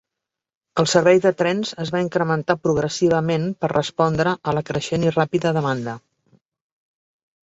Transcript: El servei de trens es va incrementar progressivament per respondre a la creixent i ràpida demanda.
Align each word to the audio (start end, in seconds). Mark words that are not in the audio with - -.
El 0.83 0.87
servei 0.93 1.19
de 1.25 1.31
trens 1.41 1.73
es 1.83 1.89
va 1.95 1.99
incrementar 2.05 2.55
progressivament 2.67 3.45
per 3.65 3.69
respondre 3.73 4.33
a 4.51 4.55
la 4.59 4.65
creixent 4.71 5.05
i 5.05 5.11
ràpida 5.17 5.55
demanda. 5.59 5.93